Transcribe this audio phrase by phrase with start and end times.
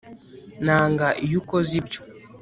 [0.65, 2.01] nanga iyo ukoze ibyo